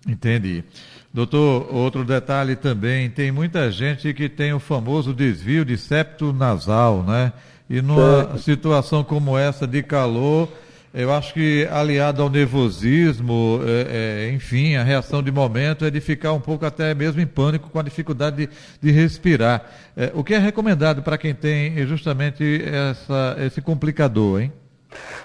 Entendi. 0.07 0.63
Doutor, 1.11 1.73
outro 1.73 2.05
detalhe 2.05 2.55
também, 2.55 3.09
tem 3.09 3.31
muita 3.31 3.71
gente 3.71 4.13
que 4.13 4.29
tem 4.29 4.53
o 4.53 4.59
famoso 4.59 5.11
desvio 5.11 5.65
de 5.65 5.75
septo 5.75 6.31
nasal, 6.31 7.03
né? 7.03 7.33
E 7.67 7.81
numa 7.81 8.37
situação 8.37 9.03
como 9.03 9.37
essa 9.37 9.65
de 9.65 9.81
calor, 9.81 10.47
eu 10.93 11.13
acho 11.13 11.33
que 11.33 11.67
aliado 11.71 12.21
ao 12.21 12.29
nervosismo, 12.29 13.61
é, 13.63 14.27
é, 14.27 14.31
enfim, 14.31 14.75
a 14.75 14.83
reação 14.83 15.21
de 15.21 15.31
momento 15.31 15.85
é 15.85 15.91
de 15.91 16.01
ficar 16.01 16.33
um 16.33 16.39
pouco 16.39 16.65
até 16.65 16.93
mesmo 16.95 17.21
em 17.21 17.27
pânico 17.27 17.69
com 17.69 17.79
a 17.79 17.83
dificuldade 17.83 18.47
de, 18.47 18.49
de 18.81 18.91
respirar. 18.91 19.65
É, 19.95 20.11
o 20.15 20.23
que 20.23 20.33
é 20.33 20.39
recomendado 20.39 21.03
para 21.03 21.17
quem 21.17 21.33
tem 21.33 21.85
justamente 21.85 22.63
essa, 22.65 23.37
esse 23.39 23.61
complicador, 23.61 24.41
hein? 24.41 24.51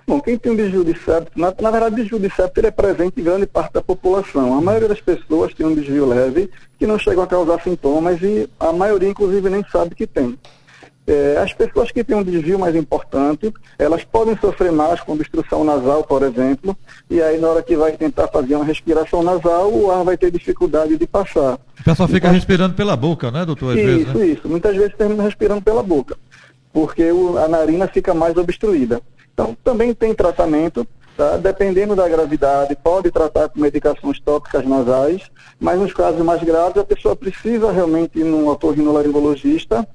Bom, 0.07 0.21
quem 0.21 0.37
tem 0.37 0.53
um 0.53 0.57
desvio 0.57 0.85
de 0.85 0.99
septo, 0.99 1.33
na, 1.35 1.55
na 1.59 1.71
verdade, 1.71 1.97
desvio 1.97 2.19
de 2.19 2.29
septo 2.29 2.61
ele 2.61 2.67
é 2.67 2.71
presente 2.71 3.19
em 3.19 3.25
grande 3.25 3.47
parte 3.47 3.73
da 3.73 3.81
população. 3.81 4.59
A 4.59 4.61
maioria 4.61 4.89
das 4.89 5.01
pessoas 5.01 5.55
tem 5.55 5.65
um 5.65 5.75
desvio 5.75 6.07
leve 6.07 6.51
que 6.79 6.87
não 6.87 6.99
chegam 6.99 7.25
a 7.25 7.27
causar 7.27 7.63
sintomas 7.63 8.21
e 8.21 8.49
a 8.61 8.73
maioria, 8.73 9.09
inclusive, 9.09 9.49
nem 9.49 9.65
sabe 9.71 9.95
que 9.95 10.07
tem. 10.07 10.39
É, 11.07 11.37
as 11.37 11.53
pessoas 11.53 11.91
que 11.91 12.03
têm 12.03 12.17
um 12.17 12.23
desvio 12.23 12.59
mais 12.59 12.75
importante, 12.75 13.53
elas 13.79 14.03
podem 14.05 14.37
sofrer 14.39 14.73
mais 14.73 15.01
com 15.01 15.13
obstrução 15.13 15.63
nasal, 15.63 16.03
por 16.03 16.23
exemplo, 16.23 16.75
e 17.11 17.21
aí 17.21 17.39
na 17.39 17.49
hora 17.49 17.63
que 17.63 17.77
vai 17.77 17.93
tentar 17.93 18.27
fazer 18.29 18.55
uma 18.57 18.65
respiração 18.65 19.23
nasal, 19.23 19.71
o 19.71 19.91
ar 19.91 20.03
vai 20.03 20.17
ter 20.17 20.31
dificuldade 20.31 20.97
de 20.97 21.07
passar. 21.07 21.59
O 21.79 21.85
pessoal 21.85 22.09
fica 22.09 22.29
então, 22.29 22.33
respirando 22.33 22.75
pela 22.75 22.97
boca, 22.97 23.31
né, 23.31 23.45
doutor? 23.45 23.77
Isso, 23.77 23.87
vezes, 23.87 24.15
né? 24.15 24.27
isso. 24.27 24.49
Muitas 24.49 24.75
vezes 24.75 24.95
termina 24.97 25.23
respirando 25.23 25.61
pela 25.61 25.83
boca, 25.83 26.17
porque 26.73 27.13
o, 27.13 27.37
a 27.37 27.47
narina 27.49 27.87
fica 27.87 28.15
mais 28.15 28.35
obstruída. 28.39 29.03
Então, 29.35 29.55
também 29.63 29.93
tem 29.93 30.15
tratamento, 30.15 30.87
tá? 31.19 31.37
dependendo 31.37 31.95
da 31.95 32.09
gravidade, 32.09 32.75
pode 32.83 33.11
tratar 33.11 33.51
com 33.51 33.61
medicações 33.61 34.19
tópicas 34.21 34.67
nasais, 34.67 35.31
mas 35.61 35.79
nos 35.79 35.93
casos 35.93 36.25
mais 36.25 36.43
graves, 36.43 36.79
a 36.79 36.85
pessoa 36.85 37.15
precisa 37.15 37.71
realmente 37.71 38.21
ir 38.21 38.25
num 38.25 38.49
otorrinolaringologista 38.49 39.87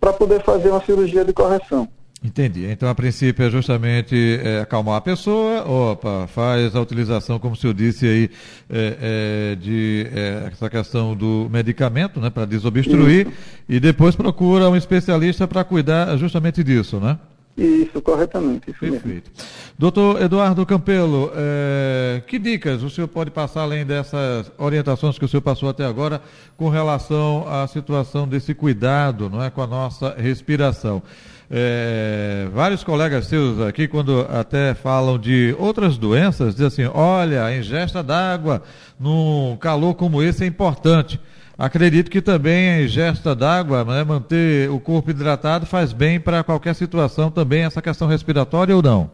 para 0.00 0.12
poder 0.12 0.42
fazer 0.42 0.70
uma 0.70 0.84
cirurgia 0.84 1.24
de 1.24 1.32
correção. 1.32 1.88
Entendi. 2.24 2.66
Então, 2.66 2.88
a 2.88 2.94
princípio, 2.94 3.44
é 3.44 3.50
justamente 3.50 4.40
é, 4.42 4.60
acalmar 4.60 4.96
a 4.96 5.00
pessoa, 5.00 5.62
opa, 5.68 6.26
faz 6.26 6.74
a 6.74 6.80
utilização, 6.80 7.38
como 7.38 7.54
o 7.54 7.56
senhor 7.56 7.74
disse 7.74 8.06
aí, 8.06 8.30
é, 8.70 9.52
é, 9.52 9.54
de 9.54 10.06
é, 10.12 10.48
essa 10.50 10.68
questão 10.70 11.14
do 11.14 11.48
medicamento, 11.50 12.18
né, 12.18 12.30
para 12.30 12.46
desobstruir, 12.46 13.28
Isso. 13.28 13.36
e 13.68 13.78
depois 13.78 14.16
procura 14.16 14.68
um 14.68 14.74
especialista 14.74 15.46
para 15.46 15.62
cuidar 15.62 16.16
justamente 16.16 16.64
disso, 16.64 16.98
né? 16.98 17.18
Isso, 17.56 18.02
corretamente. 18.02 18.70
Isso 18.70 18.80
Perfeito. 18.80 19.30
Mesmo. 19.34 19.50
Doutor 19.78 20.20
Eduardo 20.20 20.64
Campelo, 20.66 21.32
é, 21.34 22.22
que 22.26 22.38
dicas 22.38 22.82
o 22.82 22.90
senhor 22.90 23.08
pode 23.08 23.30
passar, 23.30 23.62
além 23.62 23.84
dessas 23.84 24.52
orientações 24.58 25.18
que 25.18 25.24
o 25.24 25.28
senhor 25.28 25.40
passou 25.40 25.68
até 25.68 25.84
agora, 25.84 26.20
com 26.56 26.68
relação 26.68 27.46
à 27.48 27.66
situação 27.66 28.28
desse 28.28 28.54
cuidado 28.54 29.30
não 29.30 29.42
é, 29.42 29.50
com 29.50 29.62
a 29.62 29.66
nossa 29.66 30.14
respiração? 30.18 31.02
É, 31.50 32.48
vários 32.52 32.82
colegas 32.82 33.26
seus 33.26 33.60
aqui, 33.60 33.86
quando 33.86 34.26
até 34.28 34.74
falam 34.74 35.16
de 35.16 35.54
outras 35.58 35.96
doenças, 35.96 36.54
dizem 36.54 36.66
assim: 36.66 36.84
olha, 36.92 37.44
a 37.44 37.56
ingesta 37.56 38.02
d'água 38.02 38.62
num 38.98 39.56
calor 39.60 39.94
como 39.94 40.22
esse 40.22 40.44
é 40.44 40.46
importante. 40.46 41.20
Acredito 41.58 42.10
que 42.10 42.20
também 42.20 42.68
a 42.68 42.82
ingesta 42.82 43.34
d'água, 43.34 43.82
né, 43.82 44.04
manter 44.04 44.70
o 44.70 44.78
corpo 44.78 45.10
hidratado 45.10 45.64
faz 45.64 45.90
bem 45.90 46.20
para 46.20 46.44
qualquer 46.44 46.74
situação 46.74 47.30
também, 47.30 47.64
essa 47.64 47.80
questão 47.80 48.06
respiratória 48.06 48.76
ou 48.76 48.82
não? 48.82 49.10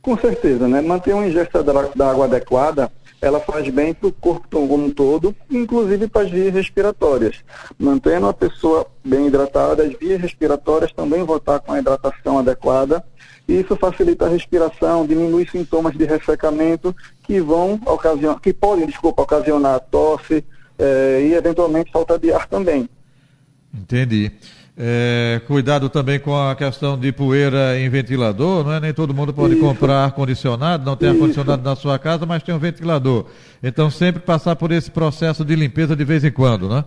Com 0.00 0.16
certeza, 0.16 0.66
né? 0.66 0.80
Manter 0.80 1.12
uma 1.12 1.26
ingesta 1.26 1.62
d'água 1.62 2.24
adequada, 2.24 2.90
ela 3.20 3.40
faz 3.40 3.68
bem 3.68 3.92
para 3.92 4.08
o 4.08 4.12
corpo 4.12 4.48
como 4.48 4.74
um 4.74 4.90
todo, 4.90 5.34
inclusive 5.50 6.06
para 6.08 6.22
as 6.22 6.30
vias 6.30 6.54
respiratórias. 6.54 7.36
Mantendo 7.78 8.28
a 8.28 8.32
pessoa 8.32 8.86
bem 9.04 9.26
hidratada, 9.26 9.82
as 9.82 9.92
vias 9.98 10.20
respiratórias 10.20 10.92
também 10.92 11.24
vão 11.24 11.36
estar 11.36 11.58
com 11.58 11.72
a 11.72 11.78
hidratação 11.78 12.38
adequada. 12.38 13.04
E 13.48 13.60
isso 13.60 13.76
facilita 13.76 14.26
a 14.26 14.28
respiração, 14.28 15.06
diminui 15.06 15.46
sintomas 15.46 15.96
de 15.96 16.04
ressecamento 16.04 16.94
que 17.22 17.40
vão 17.40 17.80
ocasionar, 17.84 18.40
que 18.40 18.52
podem, 18.52 18.86
desculpa, 18.86 19.22
ocasionar 19.22 19.80
tosse, 19.90 20.44
é, 20.78 21.26
e 21.28 21.34
eventualmente 21.34 21.90
falta 21.90 22.18
de 22.18 22.32
ar 22.32 22.46
também. 22.46 22.88
Entendi. 23.74 24.32
É, 24.78 25.40
cuidado 25.46 25.88
também 25.88 26.20
com 26.20 26.36
a 26.36 26.54
questão 26.54 26.98
de 26.98 27.10
poeira 27.10 27.78
em 27.78 27.88
ventilador, 27.88 28.62
não 28.62 28.72
é? 28.74 28.80
Nem 28.80 28.92
todo 28.92 29.14
mundo 29.14 29.32
pode 29.32 29.54
Isso. 29.54 29.62
comprar 29.62 30.04
ar-condicionado, 30.04 30.84
não 30.84 30.94
tem 30.94 31.08
ar-condicionado 31.08 31.62
na 31.62 31.74
sua 31.74 31.98
casa, 31.98 32.26
mas 32.26 32.42
tem 32.42 32.54
um 32.54 32.58
ventilador. 32.58 33.24
Então 33.62 33.88
sempre 33.90 34.20
passar 34.20 34.54
por 34.54 34.70
esse 34.70 34.90
processo 34.90 35.46
de 35.46 35.56
limpeza 35.56 35.96
de 35.96 36.04
vez 36.04 36.24
em 36.24 36.30
quando, 36.30 36.68
né? 36.68 36.84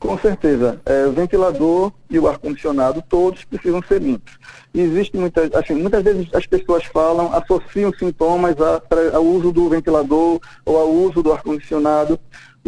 Com 0.00 0.16
certeza. 0.18 0.80
É, 0.84 1.06
o 1.06 1.12
ventilador 1.12 1.92
e 2.08 2.18
o 2.18 2.28
ar-condicionado, 2.28 3.02
todos 3.08 3.44
precisam 3.44 3.82
ser 3.82 4.00
limpos. 4.00 4.36
E 4.72 4.80
existe 4.80 5.16
muitas, 5.16 5.52
assim, 5.54 5.74
muitas 5.74 6.02
vezes 6.02 6.28
as 6.32 6.46
pessoas 6.46 6.84
falam, 6.84 7.32
associam 7.34 7.92
sintomas 7.98 8.56
ao 9.12 9.24
uso 9.24 9.52
do 9.52 9.68
ventilador 9.68 10.40
ou 10.64 10.76
ao 10.76 10.90
uso 10.90 11.22
do 11.22 11.32
ar-condicionado. 11.32 12.18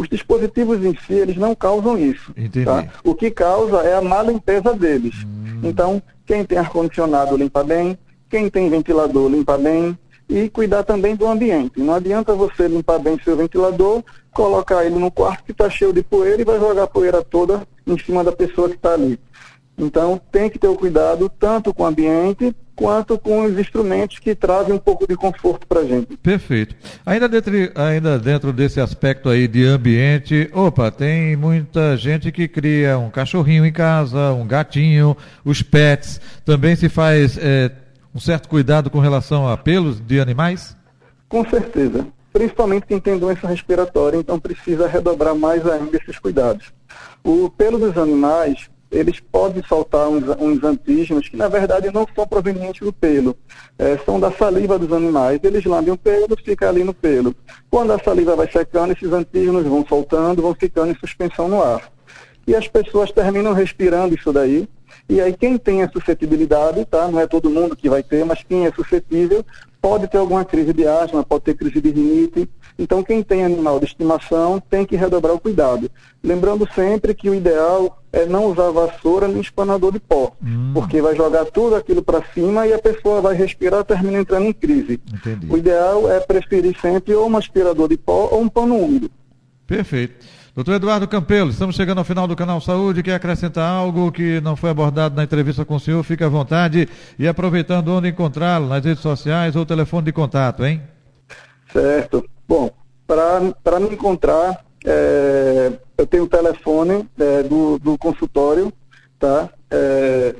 Os 0.00 0.09
dispositivos 0.09 0.83
em 0.83 0.97
si, 1.07 1.12
eles 1.12 1.37
não 1.37 1.54
causam 1.54 1.99
isso. 1.99 2.33
Tá? 2.64 2.88
O 3.04 3.14
que 3.14 3.30
causa 3.30 3.83
é 3.83 3.95
a 3.95 4.00
má 4.00 4.23
limpeza 4.23 4.73
deles. 4.73 5.14
Hum. 5.26 5.61
Então, 5.62 6.02
quem 6.25 6.42
tem 6.42 6.57
ar-condicionado 6.57 7.37
limpa 7.37 7.62
bem, 7.62 7.99
quem 8.30 8.49
tem 8.49 8.71
ventilador 8.71 9.30
limpa 9.30 9.59
bem, 9.59 9.99
e 10.26 10.49
cuidar 10.49 10.85
também 10.85 11.14
do 11.14 11.26
ambiente. 11.26 11.80
Não 11.80 11.92
adianta 11.92 12.33
você 12.33 12.66
limpar 12.66 12.99
bem 12.99 13.21
seu 13.23 13.37
ventilador, 13.37 14.02
colocar 14.33 14.87
ele 14.87 14.95
no 14.95 15.11
quarto 15.11 15.45
que 15.45 15.52
está 15.52 15.69
cheio 15.69 15.92
de 15.92 16.02
poeira 16.02 16.40
e 16.40 16.47
vai 16.47 16.59
jogar 16.59 16.85
a 16.85 16.87
poeira 16.87 17.23
toda 17.23 17.62
em 17.87 17.99
cima 17.99 18.25
da 18.25 18.33
pessoa 18.33 18.71
que 18.71 18.76
está 18.76 18.95
ali. 18.95 19.21
Então 19.76 20.19
tem 20.33 20.49
que 20.49 20.59
ter 20.59 20.69
o 20.69 20.76
cuidado 20.76 21.30
tanto 21.38 21.75
com 21.75 21.83
o 21.83 21.87
ambiente 21.87 22.57
quanto 22.81 23.19
com 23.19 23.45
os 23.45 23.59
instrumentos 23.59 24.19
que 24.19 24.35
trazem 24.35 24.73
um 24.73 24.79
pouco 24.79 25.07
de 25.07 25.15
conforto 25.15 25.67
para 25.67 25.81
a 25.81 25.85
gente. 25.85 26.17
Perfeito. 26.17 26.75
Ainda 27.05 27.29
dentro, 27.29 27.53
ainda 27.75 28.19
dentro 28.19 28.55
desse 28.55 28.81
aspecto 28.81 29.29
aí 29.29 29.47
de 29.47 29.67
ambiente, 29.67 30.49
opa, 30.51 30.91
tem 30.91 31.37
muita 31.37 31.95
gente 31.99 32.33
que 32.33 32.49
cria 32.49 32.97
um 32.97 33.11
cachorrinho 33.11 33.67
em 33.67 33.73
casa, 33.73 34.33
um 34.33 34.47
gatinho, 34.47 35.15
os 35.45 35.61
pets. 35.61 36.19
Também 36.43 36.75
se 36.75 36.89
faz 36.89 37.37
é, 37.37 37.71
um 38.15 38.19
certo 38.19 38.49
cuidado 38.49 38.89
com 38.89 38.99
relação 38.99 39.47
a 39.47 39.59
pelos 39.59 40.01
de 40.01 40.19
animais? 40.19 40.75
Com 41.29 41.47
certeza. 41.51 42.07
Principalmente 42.33 42.87
quem 42.87 42.99
tem 42.99 43.19
doença 43.19 43.47
respiratória, 43.47 44.17
então 44.17 44.41
precisa 44.41 44.89
redobrar 44.89 45.35
mais 45.35 45.67
ainda 45.67 45.99
esses 45.99 46.19
cuidados. 46.19 46.73
O 47.23 47.51
pelo 47.51 47.79
dos 47.79 47.99
animais, 47.99 48.70
eles 48.90 49.20
podem 49.20 49.62
soltar 49.62 50.09
uns, 50.09 50.25
uns, 50.40 50.64
antígenos 50.64 51.28
que, 51.28 51.37
na 51.37 51.49
verdade, 51.49 51.92
não 51.92 52.06
são 52.14 52.26
provenientes 52.26 52.80
do 52.80 52.92
pelo, 52.92 53.37
é, 53.78 53.97
são 53.99 54.18
da 54.18 54.32
saliva 54.32 54.78
dos 54.78 54.92
animais. 54.92 55.38
Eles 55.42 55.64
lambem 55.64 55.92
o 55.92 55.97
pelo, 55.97 56.37
fica 56.44 56.68
ali 56.68 56.82
no 56.82 56.92
pelo. 56.92 57.35
Quando 57.70 57.92
a 57.92 57.99
saliva 57.99 58.35
vai 58.35 58.50
secando, 58.50 58.92
esses 58.92 59.12
antígenos 59.12 59.64
vão 59.64 59.87
soltando, 59.87 60.42
vão 60.42 60.54
ficando 60.54 60.90
em 60.90 60.99
suspensão 60.99 61.49
no 61.49 61.62
ar. 61.62 61.90
E 62.47 62.54
as 62.54 62.66
pessoas 62.66 63.12
terminam 63.12 63.52
respirando 63.52 64.14
isso 64.14 64.32
daí. 64.32 64.68
E 65.09 65.20
aí, 65.20 65.32
quem 65.32 65.56
tem 65.56 65.82
a 65.82 65.90
suscetibilidade, 65.90 66.85
tá? 66.85 67.06
Não 67.06 67.20
é 67.20 67.26
todo 67.26 67.50
mundo 67.50 67.76
que 67.76 67.88
vai 67.88 68.02
ter, 68.02 68.25
mas 68.25 68.42
quem 68.42 68.66
é 68.66 68.73
suscetível 68.73 69.44
pode 69.80 70.09
ter 70.09 70.18
alguma 70.18 70.44
crise 70.44 70.73
de 70.73 70.87
asma, 70.87 71.25
pode 71.25 71.44
ter 71.44 71.54
crise 71.54 71.80
de 71.80 71.90
rinite, 71.90 72.49
então, 72.80 73.02
quem 73.02 73.23
tem 73.23 73.44
animal 73.44 73.78
de 73.78 73.85
estimação 73.85 74.59
tem 74.59 74.87
que 74.87 74.97
redobrar 74.97 75.35
o 75.35 75.38
cuidado. 75.38 75.90
Lembrando 76.25 76.66
sempre 76.75 77.14
que 77.14 77.28
o 77.28 77.35
ideal 77.35 78.00
é 78.12 78.26
não 78.26 78.47
usar 78.47 78.71
vassoura 78.71 79.29
nem 79.29 79.40
espanador 79.40 79.93
de 79.93 80.00
pó, 80.00 80.33
hum. 80.43 80.73
porque 80.75 81.00
vai 81.00 81.14
jogar 81.14 81.45
tudo 81.47 81.76
aquilo 81.76 82.02
para 82.02 82.23
cima 82.35 82.67
e 82.67 82.73
a 82.73 82.79
pessoa 82.79 83.21
vai 83.21 83.35
respirar 83.35 83.85
termina 83.85 84.19
entrando 84.19 84.47
em 84.47 84.52
crise. 84.52 85.00
Entendi. 85.12 85.47
O 85.49 85.57
ideal 85.57 86.11
é 86.11 86.21
preferir 86.21 86.76
sempre 86.81 87.14
ou 87.14 87.29
um 87.29 87.37
aspirador 87.37 87.88
de 87.88 87.97
pó 87.97 88.29
ou 88.33 88.40
um 88.40 88.49
pano 88.49 88.76
úmido. 88.76 89.11
Perfeito. 89.67 90.26
Doutor 90.55 90.75
Eduardo 90.75 91.07
Campelo, 91.07 91.50
estamos 91.50 91.76
chegando 91.76 91.99
ao 91.99 92.05
final 92.05 92.26
do 92.26 92.35
canal 92.35 92.61
Saúde. 92.61 93.05
Quer 93.05 93.14
acrescentar 93.14 93.71
algo 93.71 94.11
que 94.11 94.40
não 94.40 94.57
foi 94.57 94.71
abordado 94.71 95.14
na 95.14 95.23
entrevista 95.23 95.64
com 95.64 95.76
o 95.76 95.81
senhor? 95.81 96.02
Fique 96.02 96.25
à 96.25 96.29
vontade. 96.29 96.88
E 97.17 97.29
aproveitando 97.29 97.88
onde 97.88 98.09
encontrá-lo, 98.09 98.67
nas 98.67 98.85
redes 98.85 99.00
sociais 99.00 99.55
ou 99.55 99.64
telefone 99.64 100.07
de 100.07 100.12
contato, 100.12 100.64
hein? 100.64 100.83
Certo. 101.73 102.29
Bom, 102.49 102.69
para 103.07 103.79
me 103.79 103.95
encontrar, 103.95 104.64
é, 104.85 105.73
eu 105.97 106.07
tenho 106.07 106.25
o 106.25 106.29
telefone 106.29 107.09
é, 107.19 107.43
do, 107.43 107.79
do 107.79 107.99
consultório, 107.99 108.73
tá? 109.19 109.49
É, 109.71 110.35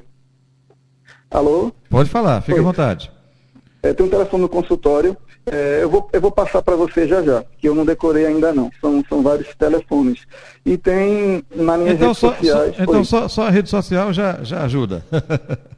alô? 1.31 1.73
Pode 1.89 2.09
falar, 2.09 2.41
fique 2.41 2.59
à 2.59 2.63
vontade. 2.63 3.11
É, 3.83 3.93
tem 3.93 4.07
um 4.07 4.11
telefone 4.11 4.43
no 4.43 4.49
consultório. 4.49 5.17
É, 5.47 5.81
eu, 5.83 5.89
vou, 5.89 6.09
eu 6.13 6.21
vou 6.21 6.31
passar 6.31 6.63
para 6.63 6.77
você 6.77 7.09
já 7.09 7.23
já, 7.23 7.43
que 7.59 7.69
eu 7.69 7.75
não 7.75 7.85
decorei 7.85 8.27
ainda 8.27 8.53
não. 8.53 8.71
São, 8.81 9.03
são 9.09 9.23
vários 9.23 9.55
telefones. 9.55 10.27
E 10.65 10.77
tem 10.77 11.43
na 11.55 11.79
minha 11.79 11.93
então, 11.93 12.09
rede 12.09 12.21
só, 12.21 12.35
sociais. 12.35 12.77
Só, 12.77 12.83
então 12.83 13.05
só, 13.05 13.29
só, 13.29 13.47
a 13.47 13.51
rede 13.51 13.71
social 13.71 14.13
já, 14.13 14.39
já 14.43 14.65
ajuda. 14.65 15.05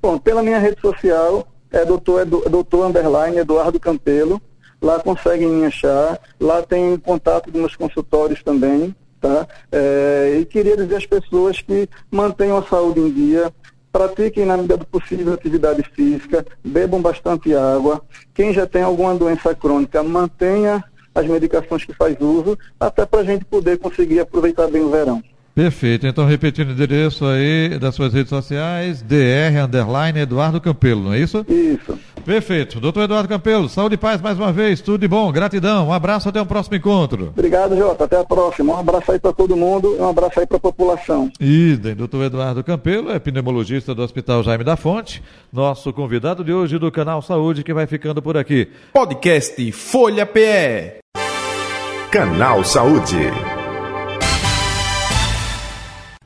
Bom, 0.00 0.18
pela 0.18 0.42
minha 0.42 0.58
rede 0.58 0.80
social, 0.80 1.46
é 1.70 1.84
doutor, 1.84 2.22
Edu, 2.22 2.44
doutor 2.48 2.86
underline 2.86 3.36
Eduardo 3.36 3.80
Campelo. 3.80 4.40
Lá 4.84 5.00
conseguem 5.00 5.48
me 5.48 5.64
achar. 5.64 6.20
Lá 6.38 6.60
tem 6.60 6.98
contato 6.98 7.50
dos 7.50 7.58
meus 7.58 7.74
consultórios 7.74 8.42
também. 8.42 8.94
Tá? 9.18 9.48
É, 9.72 10.36
e 10.38 10.44
queria 10.44 10.76
dizer 10.76 10.96
às 10.96 11.06
pessoas 11.06 11.62
que 11.62 11.88
mantenham 12.10 12.58
a 12.58 12.62
saúde 12.62 13.00
em 13.00 13.10
dia, 13.10 13.50
pratiquem 13.90 14.44
na 14.44 14.58
medida 14.58 14.76
do 14.76 14.84
possível 14.84 15.32
atividade 15.32 15.82
física, 15.94 16.44
bebam 16.62 17.00
bastante 17.00 17.54
água. 17.54 18.02
Quem 18.34 18.52
já 18.52 18.66
tem 18.66 18.82
alguma 18.82 19.14
doença 19.14 19.54
crônica, 19.54 20.02
mantenha 20.02 20.84
as 21.14 21.26
medicações 21.26 21.86
que 21.86 21.94
faz 21.94 22.20
uso, 22.20 22.58
até 22.78 23.06
para 23.06 23.20
a 23.20 23.24
gente 23.24 23.46
poder 23.46 23.78
conseguir 23.78 24.20
aproveitar 24.20 24.66
bem 24.66 24.82
o 24.82 24.90
verão. 24.90 25.22
Perfeito. 25.54 26.06
Então, 26.06 26.26
repetindo 26.26 26.70
o 26.70 26.72
endereço 26.72 27.24
aí 27.24 27.78
das 27.78 27.94
suas 27.94 28.12
redes 28.12 28.28
sociais, 28.28 29.02
DR 29.02 29.64
Underline 29.64 30.18
Eduardo 30.18 30.60
Campelo, 30.60 31.04
não 31.04 31.12
é 31.12 31.20
isso? 31.20 31.46
Isso. 31.48 31.96
Perfeito. 32.24 32.80
Doutor 32.80 33.04
Eduardo 33.04 33.28
Campelo, 33.28 33.68
saúde 33.68 33.94
e 33.94 33.98
paz 33.98 34.20
mais 34.20 34.36
uma 34.38 34.52
vez, 34.52 34.80
tudo 34.80 34.98
de 34.98 35.06
bom, 35.06 35.30
gratidão, 35.30 35.88
um 35.88 35.92
abraço, 35.92 36.28
até 36.28 36.40
o 36.40 36.46
próximo 36.46 36.76
encontro. 36.76 37.28
Obrigado, 37.28 37.76
Jota, 37.76 38.04
até 38.04 38.18
a 38.18 38.24
próxima. 38.24 38.74
Um 38.74 38.78
abraço 38.80 39.12
aí 39.12 39.18
para 39.18 39.32
todo 39.32 39.56
mundo 39.56 39.94
e 39.96 40.00
um 40.00 40.08
abraço 40.08 40.40
aí 40.40 40.46
para 40.46 40.56
a 40.56 40.60
população. 40.60 41.30
Idem, 41.38 41.94
doutor 41.94 42.24
Eduardo 42.24 42.64
Campelo, 42.64 43.12
é 43.12 43.18
pneumologista 43.18 43.94
do 43.94 44.02
Hospital 44.02 44.42
Jaime 44.42 44.64
da 44.64 44.76
Fonte, 44.76 45.22
nosso 45.52 45.92
convidado 45.92 46.42
de 46.42 46.52
hoje 46.52 46.78
do 46.78 46.90
canal 46.90 47.22
Saúde, 47.22 47.62
que 47.62 47.74
vai 47.74 47.86
ficando 47.86 48.20
por 48.20 48.36
aqui. 48.36 48.68
Podcast 48.92 49.70
Folha 49.72 50.26
PE. 50.26 50.98
Canal 52.10 52.64
Saúde. 52.64 53.53